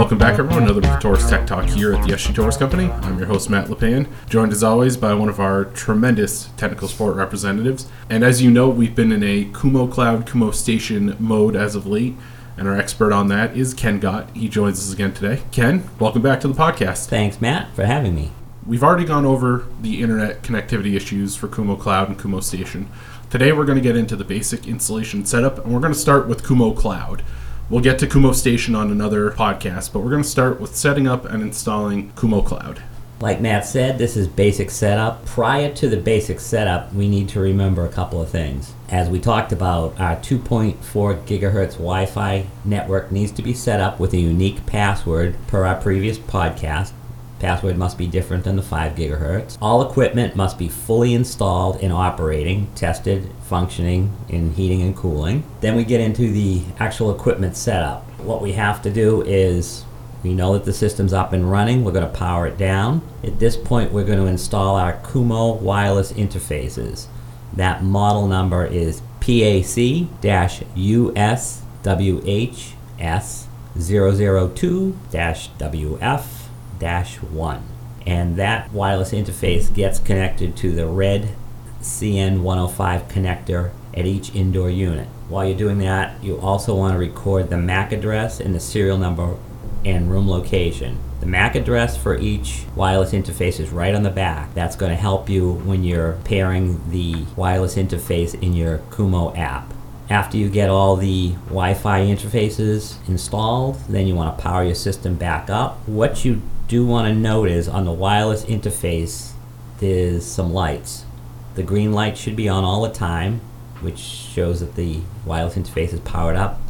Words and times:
Welcome 0.00 0.16
back, 0.16 0.38
everyone. 0.38 0.62
Another 0.62 0.80
week 0.80 0.90
of 0.92 0.98
Torrice 0.98 1.28
Tech 1.28 1.46
Talk 1.46 1.66
here 1.66 1.92
at 1.92 2.02
the 2.02 2.14
SG 2.14 2.32
Torrice 2.32 2.58
Company. 2.58 2.90
I'm 2.90 3.18
your 3.18 3.26
host, 3.26 3.50
Matt 3.50 3.66
Lepan, 3.66 4.08
joined 4.30 4.50
as 4.50 4.64
always 4.64 4.96
by 4.96 5.12
one 5.12 5.28
of 5.28 5.38
our 5.38 5.66
tremendous 5.66 6.48
technical 6.56 6.88
support 6.88 7.16
representatives. 7.16 7.86
And 8.08 8.24
as 8.24 8.40
you 8.40 8.50
know, 8.50 8.70
we've 8.70 8.94
been 8.94 9.12
in 9.12 9.22
a 9.22 9.44
Kumo 9.52 9.86
Cloud, 9.88 10.26
Kumo 10.26 10.52
Station 10.52 11.16
mode 11.18 11.54
as 11.54 11.74
of 11.74 11.86
late, 11.86 12.14
and 12.56 12.66
our 12.66 12.78
expert 12.78 13.12
on 13.12 13.28
that 13.28 13.54
is 13.54 13.74
Ken 13.74 14.00
Gott. 14.00 14.34
He 14.34 14.48
joins 14.48 14.78
us 14.78 14.90
again 14.90 15.12
today. 15.12 15.42
Ken, 15.52 15.86
welcome 15.98 16.22
back 16.22 16.40
to 16.40 16.48
the 16.48 16.54
podcast. 16.54 17.08
Thanks, 17.08 17.42
Matt, 17.42 17.74
for 17.74 17.84
having 17.84 18.14
me. 18.14 18.32
We've 18.66 18.82
already 18.82 19.04
gone 19.04 19.26
over 19.26 19.66
the 19.82 20.00
internet 20.00 20.42
connectivity 20.42 20.96
issues 20.96 21.36
for 21.36 21.46
Kumo 21.46 21.76
Cloud 21.76 22.08
and 22.08 22.18
Kumo 22.18 22.40
Station. 22.40 22.88
Today, 23.28 23.52
we're 23.52 23.66
going 23.66 23.76
to 23.76 23.84
get 23.84 23.98
into 23.98 24.16
the 24.16 24.24
basic 24.24 24.66
installation 24.66 25.26
setup, 25.26 25.58
and 25.58 25.74
we're 25.74 25.80
going 25.80 25.92
to 25.92 25.98
start 25.98 26.26
with 26.26 26.42
Kumo 26.42 26.72
Cloud. 26.72 27.22
We'll 27.70 27.80
get 27.80 28.00
to 28.00 28.08
Kumo 28.08 28.32
Station 28.32 28.74
on 28.74 28.90
another 28.90 29.30
podcast, 29.30 29.92
but 29.92 30.00
we're 30.00 30.10
going 30.10 30.24
to 30.24 30.28
start 30.28 30.60
with 30.60 30.74
setting 30.74 31.06
up 31.06 31.24
and 31.24 31.40
installing 31.40 32.10
Kumo 32.16 32.42
Cloud. 32.42 32.82
Like 33.20 33.40
Matt 33.40 33.64
said, 33.64 33.96
this 33.96 34.16
is 34.16 34.26
basic 34.26 34.72
setup. 34.72 35.24
Prior 35.24 35.72
to 35.74 35.88
the 35.88 35.96
basic 35.96 36.40
setup, 36.40 36.92
we 36.92 37.08
need 37.08 37.28
to 37.28 37.38
remember 37.38 37.84
a 37.84 37.88
couple 37.88 38.20
of 38.20 38.28
things. 38.28 38.72
As 38.88 39.08
we 39.08 39.20
talked 39.20 39.52
about, 39.52 40.00
our 40.00 40.16
2.4 40.16 40.74
gigahertz 41.26 41.74
Wi 41.74 42.06
Fi 42.06 42.46
network 42.64 43.12
needs 43.12 43.30
to 43.30 43.42
be 43.42 43.54
set 43.54 43.78
up 43.78 44.00
with 44.00 44.14
a 44.14 44.18
unique 44.18 44.66
password 44.66 45.36
per 45.46 45.64
our 45.64 45.80
previous 45.80 46.18
podcast. 46.18 46.90
Password 47.40 47.76
must 47.78 47.98
be 47.98 48.06
different 48.06 48.44
than 48.44 48.56
the 48.56 48.62
5 48.62 48.94
gigahertz. 48.94 49.56
All 49.62 49.82
equipment 49.88 50.36
must 50.36 50.58
be 50.58 50.68
fully 50.68 51.14
installed 51.14 51.82
and 51.82 51.90
operating, 51.92 52.68
tested, 52.74 53.30
functioning 53.48 54.12
in 54.28 54.52
heating 54.52 54.82
and 54.82 54.94
cooling. 54.94 55.42
Then 55.60 55.74
we 55.74 55.84
get 55.84 56.02
into 56.02 56.30
the 56.30 56.62
actual 56.78 57.10
equipment 57.10 57.56
setup. 57.56 58.04
What 58.20 58.42
we 58.42 58.52
have 58.52 58.82
to 58.82 58.90
do 58.90 59.22
is 59.22 59.84
we 60.22 60.34
know 60.34 60.52
that 60.52 60.66
the 60.66 60.74
system's 60.74 61.14
up 61.14 61.32
and 61.32 61.50
running. 61.50 61.82
We're 61.82 61.92
going 61.92 62.10
to 62.10 62.18
power 62.18 62.46
it 62.46 62.58
down. 62.58 63.00
At 63.24 63.38
this 63.38 63.56
point, 63.56 63.90
we're 63.90 64.04
going 64.04 64.18
to 64.18 64.26
install 64.26 64.76
our 64.76 65.00
Kumo 65.02 65.54
wireless 65.54 66.12
interfaces. 66.12 67.06
That 67.54 67.82
model 67.82 68.28
number 68.28 68.66
is 68.66 69.00
PAC-USWHS 69.20 70.00
002-WF-1. 76.80 77.62
And 78.06 78.36
that 78.36 78.72
wireless 78.72 79.12
interface 79.12 79.72
gets 79.72 79.98
connected 79.98 80.56
to 80.58 80.72
the 80.72 80.86
red 80.86 81.34
CN105 81.82 83.08
connector 83.10 83.70
at 83.94 84.06
each 84.06 84.34
indoor 84.34 84.70
unit. 84.70 85.08
While 85.28 85.46
you're 85.46 85.56
doing 85.56 85.78
that, 85.78 86.22
you 86.22 86.38
also 86.40 86.74
want 86.74 86.94
to 86.94 86.98
record 86.98 87.50
the 87.50 87.58
MAC 87.58 87.92
address 87.92 88.40
and 88.40 88.54
the 88.54 88.60
serial 88.60 88.98
number 88.98 89.36
and 89.84 90.10
room 90.10 90.28
location. 90.28 90.98
The 91.20 91.26
MAC 91.26 91.54
address 91.54 91.96
for 91.96 92.18
each 92.18 92.64
wireless 92.74 93.12
interface 93.12 93.60
is 93.60 93.70
right 93.70 93.94
on 93.94 94.02
the 94.02 94.10
back. 94.10 94.54
That's 94.54 94.76
going 94.76 94.90
to 94.90 94.96
help 94.96 95.28
you 95.28 95.52
when 95.52 95.84
you're 95.84 96.18
pairing 96.24 96.90
the 96.90 97.24
wireless 97.36 97.76
interface 97.76 98.40
in 98.40 98.54
your 98.54 98.78
Kumo 98.90 99.34
app. 99.34 99.72
After 100.08 100.36
you 100.36 100.48
get 100.50 100.70
all 100.70 100.96
the 100.96 101.32
Wi 101.46 101.74
Fi 101.74 102.00
interfaces 102.00 102.96
installed, 103.08 103.78
then 103.88 104.08
you 104.08 104.14
want 104.16 104.36
to 104.36 104.42
power 104.42 104.64
your 104.64 104.74
system 104.74 105.14
back 105.14 105.48
up. 105.48 105.86
What 105.86 106.24
you 106.24 106.42
do 106.70 106.86
want 106.86 107.08
to 107.08 107.12
note 107.12 107.48
is 107.48 107.66
on 107.68 107.84
the 107.84 107.90
wireless 107.90 108.44
interface, 108.44 109.32
there's 109.80 110.24
some 110.24 110.52
lights. 110.52 111.04
The 111.56 111.64
green 111.64 111.92
light 111.92 112.16
should 112.16 112.36
be 112.36 112.48
on 112.48 112.62
all 112.62 112.82
the 112.82 112.92
time, 112.92 113.40
which 113.80 113.98
shows 113.98 114.60
that 114.60 114.76
the 114.76 115.00
wireless 115.26 115.56
interface 115.56 115.92
is 115.92 115.98
powered 116.00 116.36
up 116.36 116.60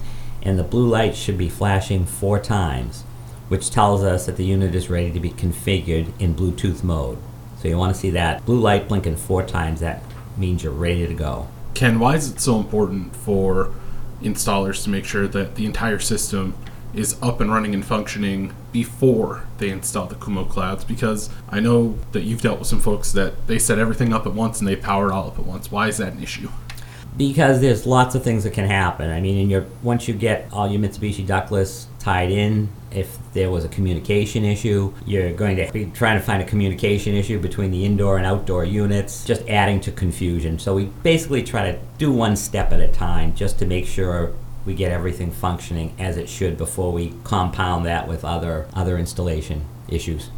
and 0.43 0.59
the 0.59 0.65
blue 0.65 0.89
light 0.89 1.15
should 1.15 1.37
be 1.37 1.51
flashing 1.51 2.07
four 2.07 2.41
times, 2.41 3.03
which 3.49 3.69
tells 3.69 4.03
us 4.03 4.25
that 4.25 4.39
the 4.39 4.45
unit 4.47 4.75
is 4.75 4.89
ready 4.89 5.13
to 5.13 5.21
be 5.21 5.33
configured 5.33 6.19
in 6.19 6.35
Bluetooth 6.35 6.83
mode. 6.83 7.19
So 7.59 7.69
you 7.69 7.77
want 7.77 7.95
to 7.95 8.01
see 8.01 8.09
that 8.09 8.47
blue 8.47 8.59
light 8.59 8.89
blinking 8.89 9.17
four 9.17 9.43
times, 9.43 9.81
that 9.81 10.03
means 10.35 10.65
you're 10.65 10.73
ready 10.73 11.07
to 11.07 11.13
go. 11.13 11.47
Ken, 11.75 12.01
why 12.01 12.17
is 12.17 12.31
it 12.31 12.41
so 12.41 12.57
important 12.57 13.15
for 13.15 13.71
installers 14.23 14.83
to 14.85 14.89
make 14.89 15.05
sure 15.05 15.29
that 15.29 15.57
the 15.57 15.67
entire 15.67 15.99
system 15.99 16.55
is 16.95 17.17
up 17.23 17.41
and 17.41 17.51
running 17.51 17.75
and 17.75 17.85
functioning 17.85 18.55
before 18.73 19.45
they 19.59 19.71
install 19.71 20.07
the 20.07 20.15
Kumo 20.15 20.45
clouds? 20.45 20.85
Because 20.85 21.31
I 21.49 21.61
know 21.61 21.99
that 22.13 22.23
you've 22.23 22.43
dealt 22.43 22.59
with 22.59 22.69
some 22.69 22.81
folks 22.81 23.13
that 23.13 23.47
they 23.47 23.59
set 23.59 23.79
everything 23.79 24.13
up 24.13 24.27
at 24.27 24.33
once 24.33 24.61
and 24.61 24.69
they 24.69 24.77
power 24.77 25.09
it 25.09 25.13
all 25.13 25.29
up 25.29 25.39
at 25.39 25.47
once. 25.47 25.71
Why 25.71 25.89
is 25.89 25.99
that 25.99 26.13
an 26.13 26.23
issue? 26.23 26.49
because 27.17 27.61
there's 27.61 27.87
lots 27.87 28.15
of 28.15 28.23
things 28.23 28.45
that 28.45 28.53
can 28.53 28.67
happen. 28.67 29.11
I 29.11 29.21
mean, 29.21 29.37
in 29.37 29.51
your 29.51 29.67
once 29.83 30.09
you 30.09 30.15
get 30.15 30.49
all 30.53 30.69
your 30.71 30.81
Mitsubishi 30.81 31.27
ductless 31.27 31.87
tied 31.99 32.31
in, 32.31 32.69
if 32.91 33.19
there 33.35 33.51
was 33.51 33.65
a 33.65 33.69
communication 33.69 34.45
issue, 34.45 34.93
you're 35.05 35.33
going 35.33 35.57
to 35.57 35.71
be 35.71 35.87
trying 35.87 36.19
to 36.19 36.25
find 36.25 36.43
a 36.43 36.47
communication 36.47 37.15
issue 37.15 37.39
between 37.39 37.71
the 37.71 37.85
indoor 37.85 38.17
and 38.17 38.27
outdoor 38.27 38.65
units, 38.65 39.25
just 39.25 39.47
adding 39.49 39.81
to 39.83 39.93
confusion. 39.93 40.59
So 40.59 40.75
we 40.75 40.85
basically 41.03 41.43
try 41.43 41.71
to 41.71 41.79
do 41.99 42.11
one 42.11 42.37
step 42.37 42.73
at 42.73 42.81
a 42.81 42.89
time 42.89 43.35
just 43.35 43.59
to 43.59 43.67
make 43.67 43.87
sure 43.87 44.33
we 44.65 44.75
get 44.75 44.93
everything 44.93 45.31
functioning 45.31 45.95
as 45.99 46.17
it 46.17 46.29
should 46.29 46.57
before 46.57 46.93
we 46.93 47.15
compound 47.25 47.87
that 47.87 48.07
with 48.07 48.25
other 48.25 48.67
other 48.75 48.99
installation 48.99 49.65
issues. 49.89 50.31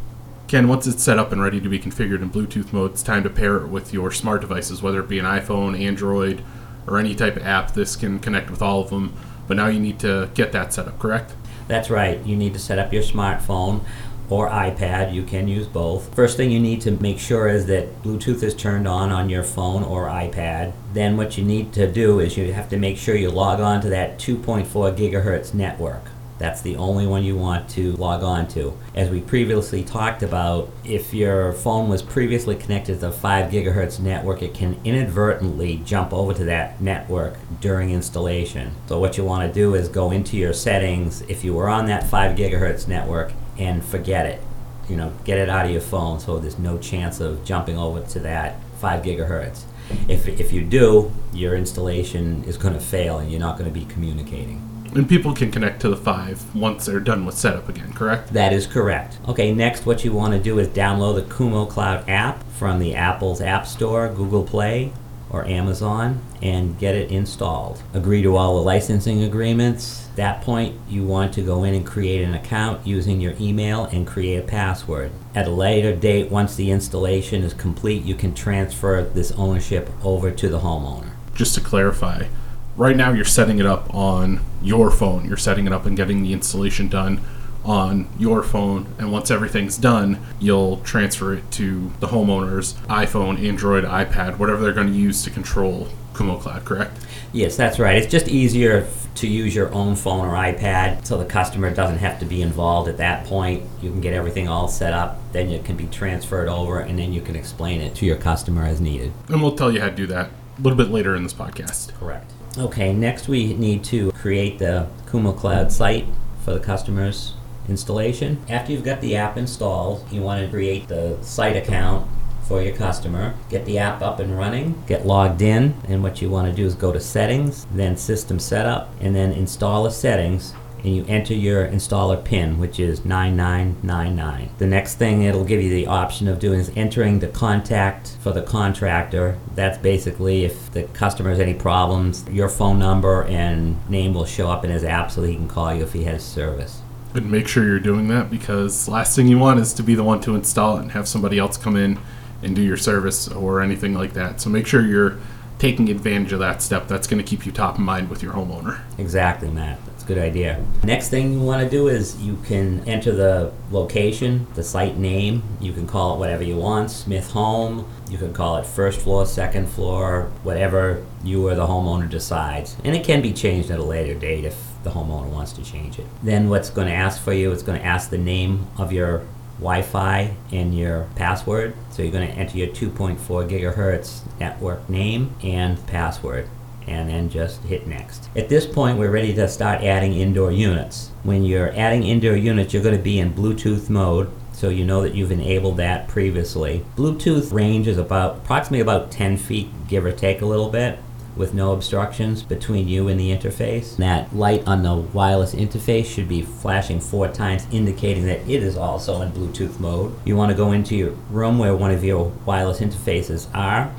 Ken, 0.47 0.67
once 0.67 0.85
it's 0.85 1.01
set 1.01 1.17
up 1.17 1.31
and 1.31 1.41
ready 1.41 1.59
to 1.59 1.69
be 1.69 1.79
configured 1.79 2.21
in 2.21 2.29
Bluetooth 2.29 2.71
mode, 2.73 2.91
it's 2.91 3.03
time 3.03 3.23
to 3.23 3.29
pair 3.29 3.57
it 3.57 3.67
with 3.67 3.93
your 3.93 4.11
smart 4.11 4.41
devices, 4.41 4.81
whether 4.81 4.99
it 4.99 5.09
be 5.09 5.17
an 5.17 5.25
iPhone, 5.25 5.79
Android, 5.79 6.43
or 6.85 6.99
any 6.99 7.15
type 7.15 7.35
of 7.37 7.43
app. 7.43 7.73
This 7.73 7.95
can 7.95 8.19
connect 8.19 8.51
with 8.51 8.61
all 8.61 8.81
of 8.81 8.89
them, 8.89 9.13
but 9.47 9.57
now 9.57 9.67
you 9.67 9.79
need 9.79 9.99
to 9.99 10.29
get 10.35 10.51
that 10.51 10.73
set 10.73 10.87
up, 10.87 10.99
correct? 10.99 11.33
That's 11.67 11.89
right. 11.89 12.23
You 12.25 12.35
need 12.35 12.53
to 12.53 12.59
set 12.59 12.77
up 12.77 12.93
your 12.93 13.03
smartphone 13.03 13.81
or 14.29 14.49
iPad. 14.49 15.13
You 15.13 15.23
can 15.23 15.47
use 15.47 15.67
both. 15.67 16.13
First 16.15 16.37
thing 16.37 16.51
you 16.51 16.59
need 16.59 16.81
to 16.81 16.91
make 16.91 17.19
sure 17.19 17.47
is 17.47 17.65
that 17.67 18.03
Bluetooth 18.03 18.43
is 18.43 18.55
turned 18.55 18.87
on 18.87 19.11
on 19.11 19.29
your 19.29 19.43
phone 19.43 19.83
or 19.83 20.05
iPad. 20.07 20.73
Then 20.93 21.17
what 21.17 21.37
you 21.37 21.43
need 21.43 21.73
to 21.73 21.91
do 21.91 22.19
is 22.19 22.37
you 22.37 22.53
have 22.53 22.69
to 22.69 22.77
make 22.77 22.97
sure 22.97 23.15
you 23.15 23.29
log 23.29 23.59
on 23.59 23.81
to 23.81 23.89
that 23.89 24.17
2.4 24.19 24.65
gigahertz 24.95 25.53
network. 25.53 26.03
That's 26.43 26.59
the 26.59 26.75
only 26.75 27.07
one 27.07 27.23
you 27.23 27.37
want 27.37 27.69
to 27.69 27.93
log 27.93 28.21
on 28.21 28.49
to. 28.49 28.77
As 28.95 29.09
we 29.09 29.21
previously 29.21 29.81
talked 29.81 30.23
about, 30.23 30.69
if 30.83 31.13
your 31.13 31.53
phone 31.53 31.87
was 31.87 32.01
previously 32.01 32.57
connected 32.57 32.95
to 32.95 32.99
the 32.99 33.11
5 33.13 33.49
gigahertz 33.49 34.01
network, 34.01 34.41
it 34.41 34.53
can 34.53 34.77
inadvertently 34.83 35.77
jump 35.85 36.11
over 36.11 36.33
to 36.33 36.43
that 36.43 36.81
network 36.81 37.37
during 37.61 37.91
installation. 37.91 38.73
So, 38.87 38.99
what 38.99 39.17
you 39.17 39.23
want 39.23 39.47
to 39.47 39.53
do 39.57 39.73
is 39.73 39.87
go 39.87 40.11
into 40.11 40.35
your 40.35 40.51
settings 40.51 41.21
if 41.29 41.45
you 41.45 41.53
were 41.53 41.69
on 41.69 41.85
that 41.85 42.09
5 42.09 42.37
gigahertz 42.37 42.89
network 42.89 43.31
and 43.57 43.81
forget 43.81 44.25
it. 44.25 44.41
You 44.89 44.97
know, 44.97 45.13
get 45.23 45.37
it 45.37 45.47
out 45.47 45.63
of 45.63 45.71
your 45.71 45.79
phone 45.79 46.19
so 46.19 46.39
there's 46.39 46.59
no 46.59 46.77
chance 46.77 47.21
of 47.21 47.45
jumping 47.45 47.77
over 47.77 48.01
to 48.01 48.19
that 48.19 48.57
5 48.81 49.01
gigahertz. 49.01 49.61
If, 50.09 50.27
if 50.27 50.51
you 50.51 50.61
do, 50.65 51.09
your 51.31 51.55
installation 51.55 52.43
is 52.43 52.57
going 52.57 52.73
to 52.73 52.81
fail 52.81 53.19
and 53.19 53.31
you're 53.31 53.39
not 53.39 53.57
going 53.57 53.73
to 53.73 53.79
be 53.79 53.85
communicating. 53.85 54.72
And 54.95 55.09
people 55.09 55.33
can 55.33 55.51
connect 55.51 55.81
to 55.81 55.89
the 55.89 55.97
five 55.97 56.55
once 56.55 56.85
they're 56.85 56.99
done 56.99 57.25
with 57.25 57.35
setup 57.35 57.67
again, 57.67 57.93
correct? 57.93 58.31
That 58.33 58.53
is 58.53 58.67
correct. 58.67 59.17
Okay, 59.27 59.51
next, 59.51 59.85
what 59.85 60.05
you 60.05 60.13
want 60.13 60.33
to 60.33 60.39
do 60.39 60.59
is 60.59 60.67
download 60.67 61.15
the 61.15 61.35
Kumo 61.35 61.65
Cloud 61.65 62.07
app 62.07 62.43
from 62.59 62.79
the 62.79 62.93
Apple's 62.93 63.41
App 63.41 63.65
Store, 63.65 64.07
Google 64.07 64.43
Play, 64.43 64.93
or 65.33 65.45
Amazon 65.45 66.21
and 66.43 66.77
get 66.77 66.95
it 66.95 67.11
installed. 67.11 67.81
Agree 67.93 68.21
to 68.21 68.37
all 68.37 68.55
the 68.55 68.61
licensing 68.61 69.23
agreements. 69.23 70.07
At 70.11 70.15
that 70.17 70.41
point, 70.41 70.75
you 70.87 71.03
want 71.03 71.33
to 71.33 71.41
go 71.41 71.63
in 71.63 71.73
and 71.73 71.85
create 71.85 72.23
an 72.23 72.35
account 72.35 72.85
using 72.85 73.19
your 73.19 73.33
email 73.41 73.85
and 73.85 74.05
create 74.05 74.37
a 74.37 74.43
password. 74.43 75.11
At 75.33 75.47
a 75.47 75.51
later 75.51 75.95
date, 75.95 76.29
once 76.29 76.55
the 76.55 76.69
installation 76.69 77.41
is 77.41 77.55
complete, 77.55 78.03
you 78.03 78.13
can 78.13 78.35
transfer 78.35 79.01
this 79.01 79.31
ownership 79.31 79.89
over 80.03 80.29
to 80.29 80.49
the 80.49 80.59
homeowner. 80.59 81.09
Just 81.33 81.55
to 81.55 81.61
clarify, 81.61 82.27
right 82.75 82.95
now 82.95 83.11
you're 83.11 83.25
setting 83.25 83.59
it 83.59 83.65
up 83.65 83.93
on 83.93 84.39
your 84.61 84.89
phone. 84.91 85.25
You're 85.25 85.37
setting 85.37 85.67
it 85.67 85.73
up 85.73 85.85
and 85.85 85.95
getting 85.95 86.23
the 86.23 86.33
installation 86.33 86.87
done 86.87 87.21
on 87.63 88.09
your 88.17 88.43
phone. 88.43 88.93
And 88.97 89.11
once 89.11 89.31
everything's 89.31 89.77
done 89.77 90.19
you'll 90.39 90.77
transfer 90.77 91.33
it 91.33 91.49
to 91.51 91.91
the 91.99 92.07
homeowner's 92.07 92.73
iphone 92.89 93.41
android 93.41 93.85
ipad 93.85 94.37
whatever 94.37 94.61
they're 94.61 94.73
going 94.73 94.91
to 94.91 94.93
use 94.93 95.23
to 95.23 95.29
control 95.29 95.87
kumo 96.13 96.37
cloud 96.37 96.65
correct? 96.65 97.05
Yes 97.31 97.55
that's 97.55 97.79
right. 97.79 97.95
It's 97.95 98.11
just 98.11 98.27
easier 98.27 98.87
to 99.15 99.27
use 99.27 99.55
your 99.55 99.73
own 99.73 99.95
phone 99.95 100.27
or 100.27 100.33
ipad 100.33 101.05
so 101.05 101.17
the 101.17 101.25
customer 101.25 101.73
doesn't 101.73 101.99
have 101.99 102.19
to 102.19 102.25
be 102.25 102.41
involved 102.41 102.89
at 102.89 102.97
that 102.97 103.25
point. 103.27 103.63
You 103.81 103.91
can 103.91 104.01
get 104.01 104.13
everything 104.13 104.49
all 104.49 104.67
set 104.67 104.91
up 104.91 105.19
then 105.31 105.49
it 105.49 105.63
can 105.63 105.77
be 105.77 105.87
transferred 105.87 106.49
over 106.49 106.81
and 106.81 106.99
then 106.99 107.13
you 107.13 107.21
can 107.21 107.37
explain 107.37 107.79
it 107.79 107.95
to 107.95 108.05
your 108.05 108.17
customer 108.17 108.65
as 108.65 108.81
needed. 108.81 109.13
And 109.29 109.41
we'll 109.41 109.55
tell 109.55 109.71
you 109.71 109.79
how 109.79 109.89
to 109.89 109.95
do 109.95 110.07
that 110.07 110.31
a 110.57 110.61
little 110.61 110.77
bit 110.77 110.89
later 110.89 111.15
in 111.15 111.23
this 111.23 111.33
podcast. 111.33 111.93
Correct 111.97 112.29
Okay, 112.55 112.93
next 112.93 113.27
we 113.27 113.55
need 113.55 113.83
to 113.85 114.11
create 114.11 114.59
the 114.59 114.87
Kumo 115.09 115.31
Cloud 115.31 115.71
site 115.71 116.05
for 116.45 116.53
the 116.53 116.59
customer's 116.59 117.33
installation. 117.67 118.39
After 118.47 118.71
you've 118.71 118.83
got 118.83 119.01
the 119.01 119.15
app 119.15 119.37
installed, 119.37 120.05
you 120.11 120.21
want 120.21 120.45
to 120.45 120.51
create 120.51 120.87
the 120.87 121.17
site 121.23 121.55
account 121.57 122.07
for 122.43 122.61
your 122.61 122.75
customer, 122.75 123.33
get 123.49 123.65
the 123.65 123.79
app 123.79 124.03
up 124.03 124.19
and 124.19 124.37
running, 124.37 124.83
get 124.85 125.03
logged 125.03 125.41
in, 125.41 125.73
and 125.87 126.03
what 126.03 126.21
you 126.21 126.29
want 126.29 126.47
to 126.47 126.55
do 126.55 126.63
is 126.63 126.75
go 126.75 126.91
to 126.91 126.99
settings, 126.99 127.65
then 127.73 127.97
system 127.97 128.37
setup, 128.37 128.93
and 129.01 129.15
then 129.15 129.31
install 129.31 129.85
the 129.85 129.89
settings 129.91 130.53
and 130.83 130.95
you 130.95 131.05
enter 131.07 131.33
your 131.33 131.65
installer 131.67 132.23
PIN, 132.23 132.59
which 132.59 132.79
is 132.79 133.05
9999. 133.05 134.49
The 134.57 134.67
next 134.67 134.95
thing 134.95 135.23
it'll 135.23 135.45
give 135.45 135.61
you 135.61 135.69
the 135.69 135.87
option 135.87 136.27
of 136.27 136.39
doing 136.39 136.59
is 136.59 136.71
entering 136.75 137.19
the 137.19 137.27
contact 137.27 138.17
for 138.21 138.31
the 138.31 138.41
contractor. 138.41 139.37
That's 139.55 139.77
basically 139.77 140.43
if 140.43 140.71
the 140.71 140.83
customer 140.83 141.29
has 141.29 141.39
any 141.39 141.53
problems, 141.53 142.25
your 142.29 142.49
phone 142.49 142.79
number 142.79 143.23
and 143.23 143.89
name 143.89 144.13
will 144.13 144.25
show 144.25 144.49
up 144.49 144.65
in 144.65 144.71
his 144.71 144.83
app 144.83 145.11
so 145.11 145.23
he 145.23 145.35
can 145.35 145.47
call 145.47 145.73
you 145.73 145.83
if 145.83 145.93
he 145.93 146.03
has 146.03 146.23
service. 146.23 146.81
And 147.13 147.31
make 147.31 147.47
sure 147.47 147.63
you're 147.63 147.79
doing 147.79 148.07
that 148.09 148.29
because 148.29 148.87
last 148.89 149.15
thing 149.15 149.27
you 149.27 149.37
want 149.37 149.59
is 149.59 149.71
to 149.73 149.83
be 149.83 149.95
the 149.95 150.03
one 150.03 150.19
to 150.21 150.35
install 150.35 150.77
it 150.77 150.81
and 150.81 150.91
have 150.91 151.07
somebody 151.07 151.37
else 151.37 151.57
come 151.57 151.77
in 151.77 151.99
and 152.41 152.55
do 152.55 152.61
your 152.61 152.77
service 152.77 153.27
or 153.29 153.61
anything 153.61 153.93
like 153.93 154.13
that. 154.13 154.41
So 154.41 154.49
make 154.49 154.67
sure 154.67 154.85
you're 154.85 155.17
taking 155.59 155.89
advantage 155.89 156.33
of 156.33 156.39
that 156.39 156.61
step. 156.61 156.87
That's 156.87 157.07
going 157.07 157.23
to 157.23 157.27
keep 157.27 157.45
you 157.45 157.51
top 157.51 157.75
of 157.75 157.81
mind 157.81 158.09
with 158.09 158.21
your 158.21 158.33
homeowner. 158.33 158.81
Exactly, 158.97 159.49
Matt. 159.49 159.79
That's 160.03 160.11
a 160.11 160.15
good 160.15 160.23
idea. 160.25 160.65
Next 160.83 161.07
thing 161.07 161.31
you 161.31 161.39
want 161.39 161.63
to 161.63 161.69
do 161.69 161.87
is 161.87 162.21
you 162.21 162.35
can 162.45 162.85
enter 162.85 163.13
the 163.13 163.53
location, 163.71 164.47
the 164.53 164.61
site 164.61 164.97
name. 164.97 165.43
You 165.61 165.71
can 165.71 165.87
call 165.87 166.15
it 166.15 166.19
whatever 166.19 166.43
you 166.43 166.57
want 166.57 166.91
Smith 166.91 167.31
Home. 167.31 167.89
You 168.09 168.17
can 168.17 168.33
call 168.33 168.57
it 168.57 168.65
first 168.65 168.99
floor, 168.99 169.25
second 169.25 169.69
floor, 169.69 170.29
whatever 170.43 171.05
you 171.23 171.47
or 171.47 171.55
the 171.55 171.65
homeowner 171.65 172.09
decides. 172.09 172.75
And 172.83 172.97
it 172.97 173.05
can 173.05 173.21
be 173.21 173.31
changed 173.31 173.71
at 173.71 173.79
a 173.79 173.83
later 173.83 174.13
date 174.13 174.43
if 174.43 174.61
the 174.83 174.89
homeowner 174.89 175.29
wants 175.29 175.53
to 175.53 175.63
change 175.63 175.99
it. 175.99 176.05
Then 176.21 176.49
what's 176.49 176.69
going 176.69 176.87
to 176.87 176.93
ask 176.93 177.21
for 177.21 177.31
you, 177.31 177.53
it's 177.53 177.63
going 177.63 177.79
to 177.79 177.85
ask 177.85 178.09
the 178.09 178.17
name 178.17 178.67
of 178.77 178.91
your 178.91 179.25
Wi-Fi 179.59 180.35
and 180.51 180.77
your 180.77 181.07
password. 181.15 181.75
So 181.91 182.03
you're 182.03 182.11
going 182.11 182.27
to 182.27 182.33
enter 182.33 182.57
your 182.57 182.67
2.4 182.67 183.17
gigahertz 183.49 184.19
network 184.37 184.89
name 184.89 185.33
and 185.41 185.85
password 185.87 186.49
and 186.87 187.09
then 187.09 187.29
just 187.29 187.61
hit 187.63 187.87
next. 187.87 188.29
At 188.35 188.49
this 188.49 188.65
point, 188.65 188.97
we're 188.97 189.11
ready 189.11 189.33
to 189.33 189.47
start 189.47 189.83
adding 189.83 190.13
indoor 190.13 190.51
units. 190.51 191.11
When 191.23 191.43
you're 191.43 191.71
adding 191.75 192.03
indoor 192.03 192.35
units, 192.35 192.73
you're 192.73 192.83
going 192.83 192.97
to 192.97 193.01
be 193.01 193.19
in 193.19 193.33
Bluetooth 193.33 193.89
mode. 193.89 194.31
So 194.53 194.69
you 194.69 194.85
know 194.85 195.01
that 195.01 195.15
you've 195.15 195.31
enabled 195.31 195.77
that 195.77 196.07
previously. 196.07 196.85
Bluetooth 196.95 197.51
range 197.51 197.87
is 197.87 197.97
about 197.97 198.37
approximately 198.37 198.81
about 198.81 199.11
10 199.11 199.37
feet, 199.37 199.69
give 199.87 200.05
or 200.05 200.11
take 200.11 200.41
a 200.41 200.45
little 200.45 200.69
bit 200.69 200.99
with 201.35 201.53
no 201.53 201.73
obstructions 201.73 202.43
between 202.43 202.87
you 202.87 203.07
and 203.07 203.19
the 203.19 203.35
interface. 203.35 203.97
That 203.97 204.35
light 204.35 204.63
on 204.67 204.83
the 204.83 204.95
wireless 204.95 205.55
interface 205.55 206.05
should 206.05 206.27
be 206.27 206.41
flashing 206.41 206.99
four 206.99 207.27
times, 207.27 207.65
indicating 207.71 208.25
that 208.25 208.41
it 208.47 208.63
is 208.63 208.77
also 208.77 209.21
in 209.21 209.31
Bluetooth 209.31 209.79
mode. 209.79 210.13
You 210.25 210.35
want 210.35 210.51
to 210.51 210.57
go 210.57 210.71
into 210.71 210.95
your 210.95 211.11
room 211.29 211.57
where 211.57 211.75
one 211.75 211.91
of 211.91 212.03
your 212.03 212.31
wireless 212.45 212.79
interfaces 212.79 213.47
are, 213.55 213.93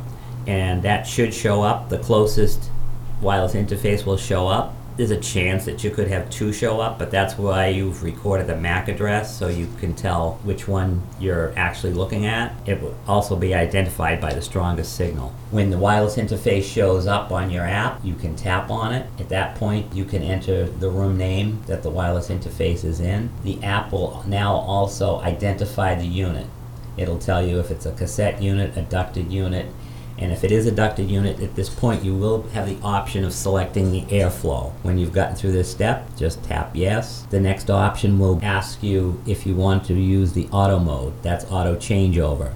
and 0.47 0.83
that 0.83 1.07
should 1.07 1.35
show 1.35 1.63
up. 1.63 1.89
The 1.89 1.99
closest 1.99 2.71
wireless 3.20 3.55
interface 3.55 4.05
will 4.05 4.16
show 4.16 4.49
up 4.49 4.75
there's 4.96 5.11
a 5.11 5.20
chance 5.20 5.64
that 5.64 5.82
you 5.82 5.90
could 5.90 6.06
have 6.08 6.31
two 6.31 6.52
show 6.52 6.81
up, 6.81 6.99
but 6.99 7.11
that's 7.11 7.37
why 7.37 7.66
you've 7.66 8.02
recorded 8.05 8.46
the 8.46 8.56
MAC 8.56 8.88
address 8.88 9.37
so 9.37 9.49
you 9.49 9.69
can 9.81 9.94
tell 9.94 10.38
which 10.44 10.69
one 10.69 11.02
you're 11.19 11.52
actually 11.56 11.93
looking 11.93 12.26
at. 12.26 12.55
It 12.66 12.81
will 12.81 12.96
also 13.08 13.34
be 13.34 13.55
identified 13.55 14.20
by 14.20 14.32
the 14.32 14.43
strongest 14.43 14.94
signal. 14.94 15.34
When 15.50 15.70
the 15.70 15.78
wireless 15.78 16.16
interface 16.16 16.62
shows 16.62 17.08
up 17.08 17.32
on 17.32 17.50
your 17.50 17.64
app, 17.64 18.05
you 18.05 18.14
can 18.14 18.37
tap 18.37 18.70
on 18.70 18.94
it. 18.94 19.08
At 19.19 19.31
that 19.31 19.56
point, 19.56 19.93
you 19.93 20.05
can 20.05 20.22
enter 20.22 20.66
the 20.66 20.90
room 20.90 21.16
name 21.16 21.62
that 21.66 21.82
the 21.82 21.90
wireless 21.90 22.28
interface 22.28 22.84
is 22.84 23.00
in. 23.00 23.31
The 23.43 23.62
app 23.64 23.90
will 23.90 24.22
now 24.28 24.55
also 24.55 25.20
identify 25.20 25.96
the 25.96 26.06
unit. 26.06 26.46
It'll 26.96 27.19
tell 27.19 27.44
you 27.44 27.58
if 27.58 27.72
it's 27.72 27.87
a 27.87 27.93
cassette 27.93 28.40
unit, 28.40 28.76
a 28.76 28.82
ducted 28.82 29.32
unit, 29.32 29.66
and 30.19 30.32
if 30.32 30.44
it 30.44 30.52
is 30.52 30.66
a 30.66 30.72
ducted 30.72 31.11
unit, 31.11 31.40
at 31.40 31.55
this 31.56 31.69
point 31.69 32.05
you 32.05 32.14
will 32.14 32.43
have 32.50 32.69
the 32.69 32.78
option 32.82 33.25
of 33.25 33.32
selecting 33.32 33.90
the 33.90 34.02
airflow. 34.02 34.72
When 34.82 34.99
you've 34.99 35.12
gotten 35.12 35.37
through 35.37 35.52
this 35.52 35.70
step, 35.70 36.08
just 36.16 36.43
tap 36.44 36.70
yes. 36.75 37.22
The 37.31 37.40
next 37.40 37.70
option 37.70 38.19
will 38.19 38.38
ask 38.43 38.82
you 38.82 39.20
if 39.26 39.46
you 39.46 39.55
want 39.55 39.84
to 39.87 39.94
use 39.94 40.32
the 40.32 40.46
auto 40.52 40.78
mode. 40.78 41.20
That's 41.22 41.44
auto 41.46 41.76
changeover. 41.76 42.52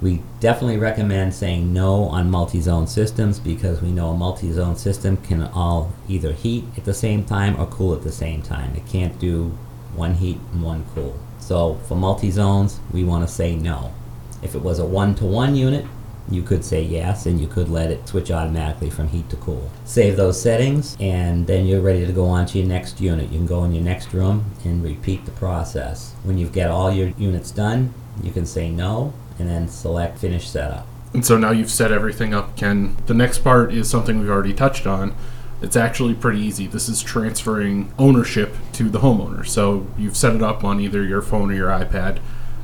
We 0.00 0.22
definitely 0.40 0.76
recommend 0.76 1.34
saying 1.34 1.72
no 1.72 2.04
on 2.04 2.30
multi-zone 2.30 2.88
systems 2.88 3.38
because 3.38 3.80
we 3.80 3.90
know 3.90 4.10
a 4.10 4.16
multi-zone 4.16 4.76
system 4.76 5.16
can 5.18 5.42
all 5.42 5.92
either 6.08 6.32
heat 6.32 6.64
at 6.76 6.84
the 6.84 6.92
same 6.92 7.24
time 7.24 7.58
or 7.58 7.66
cool 7.66 7.94
at 7.94 8.02
the 8.02 8.12
same 8.12 8.42
time. 8.42 8.74
It 8.74 8.86
can't 8.86 9.18
do 9.18 9.56
one 9.94 10.14
heat 10.14 10.38
and 10.52 10.62
one 10.62 10.84
cool. 10.94 11.18
So 11.38 11.74
for 11.86 11.96
multi-zones, 11.96 12.80
we 12.92 13.04
want 13.04 13.26
to 13.26 13.32
say 13.32 13.54
no. 13.54 13.92
If 14.42 14.54
it 14.54 14.62
was 14.62 14.78
a 14.78 14.84
one-to-one 14.84 15.56
unit, 15.56 15.86
you 16.30 16.42
could 16.42 16.64
say 16.64 16.82
yes 16.82 17.26
and 17.26 17.40
you 17.40 17.46
could 17.46 17.68
let 17.68 17.90
it 17.90 18.08
switch 18.08 18.30
automatically 18.30 18.90
from 18.90 19.08
heat 19.08 19.28
to 19.30 19.36
cool. 19.36 19.70
Save 19.84 20.16
those 20.16 20.40
settings 20.40 20.96
and 20.98 21.46
then 21.46 21.66
you're 21.66 21.80
ready 21.80 22.06
to 22.06 22.12
go 22.12 22.26
on 22.26 22.46
to 22.46 22.58
your 22.58 22.66
next 22.66 23.00
unit. 23.00 23.30
You 23.30 23.38
can 23.38 23.46
go 23.46 23.64
in 23.64 23.72
your 23.72 23.84
next 23.84 24.12
room 24.12 24.44
and 24.64 24.82
repeat 24.82 25.24
the 25.24 25.30
process. 25.32 26.14
When 26.22 26.38
you've 26.38 26.52
got 26.52 26.70
all 26.70 26.90
your 26.90 27.08
units 27.18 27.50
done, 27.50 27.92
you 28.22 28.32
can 28.32 28.46
say 28.46 28.70
no 28.70 29.12
and 29.38 29.48
then 29.48 29.68
select 29.68 30.18
finish 30.18 30.48
setup. 30.48 30.86
And 31.12 31.24
so 31.24 31.38
now 31.38 31.50
you've 31.50 31.70
set 31.70 31.92
everything 31.92 32.34
up, 32.34 32.56
Ken. 32.56 32.96
The 33.06 33.14
next 33.14 33.38
part 33.38 33.72
is 33.72 33.88
something 33.88 34.18
we've 34.18 34.30
already 34.30 34.54
touched 34.54 34.86
on. 34.86 35.14
It's 35.62 35.76
actually 35.76 36.14
pretty 36.14 36.40
easy. 36.40 36.66
This 36.66 36.88
is 36.88 37.02
transferring 37.02 37.92
ownership 37.98 38.54
to 38.72 38.88
the 38.88 38.98
homeowner. 38.98 39.46
So 39.46 39.86
you've 39.96 40.16
set 40.16 40.34
it 40.34 40.42
up 40.42 40.64
on 40.64 40.80
either 40.80 41.02
your 41.02 41.22
phone 41.22 41.50
or 41.50 41.54
your 41.54 41.68
iPad, 41.68 42.18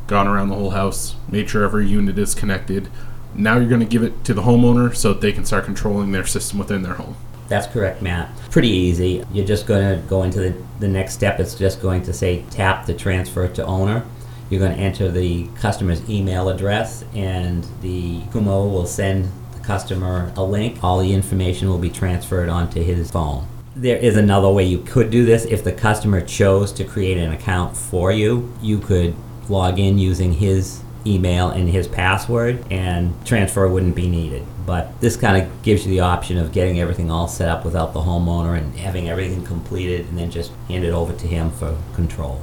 gone 0.06 0.26
around 0.26 0.48
the 0.48 0.56
whole 0.56 0.70
house, 0.70 1.14
made 1.28 1.48
sure 1.48 1.64
every 1.64 1.86
unit 1.86 2.18
is 2.18 2.34
connected 2.34 2.88
now 3.34 3.56
you're 3.56 3.68
going 3.68 3.80
to 3.80 3.86
give 3.86 4.02
it 4.02 4.24
to 4.24 4.34
the 4.34 4.42
homeowner 4.42 4.94
so 4.94 5.12
that 5.12 5.20
they 5.20 5.32
can 5.32 5.44
start 5.44 5.64
controlling 5.64 6.12
their 6.12 6.26
system 6.26 6.58
within 6.58 6.82
their 6.82 6.94
home. 6.94 7.16
That's 7.48 7.66
correct, 7.66 8.00
Matt. 8.00 8.30
Pretty 8.50 8.68
easy. 8.68 9.24
You're 9.32 9.46
just 9.46 9.66
going 9.66 10.00
to 10.00 10.06
go 10.06 10.22
into 10.22 10.38
the, 10.38 10.62
the 10.78 10.88
next 10.88 11.14
step. 11.14 11.40
It's 11.40 11.56
just 11.56 11.82
going 11.82 12.02
to 12.04 12.12
say 12.12 12.44
tap 12.50 12.86
to 12.86 12.94
transfer 12.94 13.48
to 13.48 13.66
owner. 13.66 14.04
You're 14.50 14.60
going 14.60 14.76
to 14.76 14.78
enter 14.78 15.10
the 15.10 15.48
customer's 15.56 16.08
email 16.08 16.48
address, 16.48 17.04
and 17.14 17.66
the 17.82 18.20
Kumo 18.32 18.68
will 18.68 18.86
send 18.86 19.28
the 19.52 19.60
customer 19.60 20.32
a 20.36 20.44
link. 20.44 20.82
All 20.82 20.98
the 21.00 21.12
information 21.12 21.68
will 21.68 21.78
be 21.78 21.90
transferred 21.90 22.48
onto 22.48 22.82
his 22.82 23.10
phone. 23.10 23.46
There 23.76 23.96
is 23.96 24.16
another 24.16 24.50
way 24.50 24.64
you 24.64 24.78
could 24.78 25.10
do 25.10 25.24
this. 25.24 25.44
If 25.44 25.62
the 25.64 25.72
customer 25.72 26.20
chose 26.20 26.72
to 26.72 26.84
create 26.84 27.16
an 27.16 27.32
account 27.32 27.76
for 27.76 28.12
you, 28.12 28.52
you 28.60 28.78
could 28.78 29.14
log 29.48 29.78
in 29.78 29.98
using 29.98 30.32
his 30.32 30.82
email 31.06 31.50
and 31.50 31.68
his 31.68 31.88
password, 31.88 32.64
and 32.70 33.14
transfer 33.26 33.68
wouldn't 33.68 33.94
be 33.94 34.08
needed. 34.08 34.44
But 34.66 35.00
this 35.00 35.16
kind 35.16 35.42
of 35.42 35.62
gives 35.62 35.84
you 35.84 35.90
the 35.90 36.00
option 36.00 36.38
of 36.38 36.52
getting 36.52 36.80
everything 36.80 37.10
all 37.10 37.28
set 37.28 37.48
up 37.48 37.64
without 37.64 37.92
the 37.92 38.00
homeowner 38.00 38.56
and 38.56 38.76
having 38.78 39.08
everything 39.08 39.44
completed 39.44 40.06
and 40.06 40.18
then 40.18 40.30
just 40.30 40.52
hand 40.68 40.84
it 40.84 40.92
over 40.92 41.12
to 41.12 41.26
him 41.26 41.50
for 41.50 41.76
control. 41.94 42.40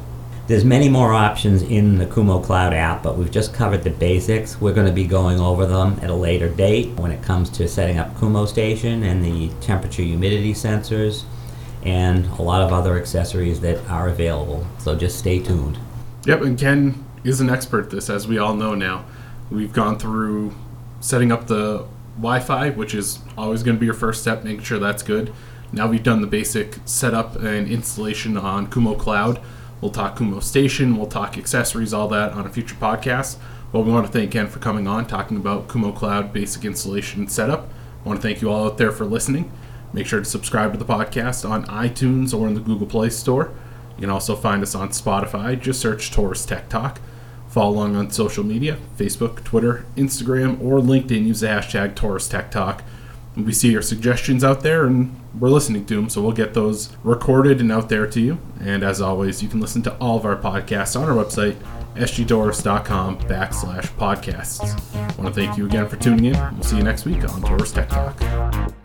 There's 0.47 0.63
many 0.63 0.87
more 0.87 1.13
options 1.13 1.61
in 1.61 1.97
the 1.97 2.05
Kumo 2.05 2.39
Cloud 2.39 2.73
app, 2.73 3.03
but 3.03 3.17
we've 3.17 3.29
just 3.29 3.53
covered 3.53 3.83
the 3.83 3.89
basics. 3.89 4.61
We're 4.61 4.73
going 4.73 4.87
to 4.87 4.93
be 4.93 5.05
going 5.05 5.41
over 5.41 5.65
them 5.65 5.99
at 6.01 6.09
a 6.09 6.15
later 6.15 6.47
date 6.47 6.97
when 6.97 7.11
it 7.11 7.21
comes 7.21 7.49
to 7.49 7.67
setting 7.67 7.97
up 7.97 8.17
Kumo 8.17 8.45
Station 8.45 9.03
and 9.03 9.23
the 9.23 9.49
temperature 9.59 10.03
humidity 10.03 10.53
sensors 10.53 11.25
and 11.83 12.25
a 12.25 12.41
lot 12.41 12.61
of 12.61 12.71
other 12.71 12.97
accessories 12.97 13.59
that 13.59 13.85
are 13.89 14.07
available. 14.07 14.65
So 14.79 14.95
just 14.95 15.19
stay 15.19 15.39
tuned. 15.39 15.77
Yep, 16.25 16.41
and 16.41 16.57
Ken 16.57 17.05
is 17.23 17.41
an 17.41 17.49
expert 17.49 17.85
at 17.85 17.91
this, 17.91 18.09
as 18.09 18.27
we 18.27 18.37
all 18.37 18.55
know 18.55 18.75
now. 18.75 19.05
We've 19.49 19.73
gone 19.73 19.97
through 19.97 20.53
setting 20.99 21.31
up 21.31 21.47
the 21.47 21.85
Wi 22.15 22.39
Fi, 22.39 22.69
which 22.71 22.93
is 22.93 23.19
always 23.37 23.63
going 23.63 23.77
to 23.77 23.79
be 23.79 23.85
your 23.85 23.95
first 23.95 24.21
step, 24.21 24.43
making 24.43 24.63
sure 24.63 24.79
that's 24.79 25.03
good. 25.03 25.33
Now 25.71 25.87
we've 25.87 26.03
done 26.03 26.21
the 26.21 26.27
basic 26.27 26.77
setup 26.85 27.35
and 27.35 27.67
installation 27.67 28.37
on 28.37 28.69
Kumo 28.69 28.95
Cloud. 28.95 29.41
We'll 29.81 29.91
talk 29.91 30.17
Kumo 30.17 30.39
Station, 30.39 30.97
we'll 30.97 31.07
talk 31.07 31.37
accessories, 31.37 31.93
all 31.93 32.07
that 32.09 32.33
on 32.33 32.45
a 32.45 32.49
future 32.49 32.75
podcast. 32.75 33.37
But 33.71 33.81
we 33.81 33.91
want 33.91 34.05
to 34.05 34.11
thank 34.11 34.31
Ken 34.31 34.47
for 34.47 34.59
coming 34.59 34.87
on, 34.87 35.05
talking 35.05 35.37
about 35.37 35.67
Kumo 35.67 35.91
Cloud 35.91 36.33
basic 36.33 36.65
installation 36.65 37.27
setup. 37.27 37.69
I 38.03 38.07
want 38.07 38.21
to 38.21 38.27
thank 38.27 38.41
you 38.41 38.49
all 38.49 38.65
out 38.65 38.77
there 38.77 38.91
for 38.91 39.05
listening. 39.05 39.51
Make 39.93 40.07
sure 40.07 40.19
to 40.19 40.25
subscribe 40.25 40.71
to 40.71 40.79
the 40.79 40.85
podcast 40.85 41.47
on 41.47 41.65
iTunes 41.65 42.33
or 42.33 42.47
in 42.47 42.53
the 42.53 42.61
Google 42.61 42.87
Play 42.87 43.09
Store. 43.09 43.53
You 43.97 44.01
can 44.01 44.09
also 44.09 44.35
find 44.35 44.61
us 44.61 44.75
on 44.75 44.89
Spotify. 44.89 45.59
Just 45.59 45.81
search 45.81 46.11
Torrice 46.11 46.47
Tech 46.47 46.69
Talk. 46.69 46.99
Follow 47.49 47.71
along 47.71 47.95
on 47.95 48.11
social 48.11 48.43
media 48.43 48.77
Facebook, 48.97 49.43
Twitter, 49.43 49.85
Instagram, 49.95 50.61
or 50.61 50.79
LinkedIn. 50.79 51.25
Use 51.25 51.39
the 51.39 51.47
hashtag 51.47 51.95
Torrice 51.95 52.29
Tech 52.29 52.51
Talk. 52.51 52.83
We 53.35 53.53
see 53.53 53.71
your 53.71 53.81
suggestions 53.81 54.43
out 54.43 54.61
there 54.61 54.85
and 54.85 55.19
we're 55.39 55.49
listening 55.49 55.85
to 55.85 55.95
them, 55.95 56.09
so 56.09 56.21
we'll 56.21 56.31
get 56.31 56.53
those 56.53 56.95
recorded 57.03 57.59
and 57.61 57.71
out 57.71 57.89
there 57.89 58.07
to 58.07 58.19
you. 58.19 58.39
And 58.59 58.83
as 58.83 59.01
always, 59.01 59.43
you 59.43 59.49
can 59.49 59.59
listen 59.59 59.81
to 59.83 59.95
all 59.97 60.17
of 60.17 60.25
our 60.25 60.35
podcasts 60.35 60.99
on 60.99 61.07
our 61.07 61.23
website, 61.23 61.55
sgtorrice.com 61.95 63.19
backslash 63.21 63.87
podcasts. 63.97 64.61
I 64.95 65.21
want 65.21 65.33
to 65.33 65.41
thank 65.41 65.57
you 65.57 65.65
again 65.65 65.87
for 65.87 65.95
tuning 65.97 66.25
in. 66.25 66.55
We'll 66.55 66.63
see 66.63 66.77
you 66.77 66.83
next 66.83 67.05
week 67.05 67.23
on 67.23 67.41
Torrice 67.41 67.73
Tech 67.73 67.89
Talk. 67.89 68.76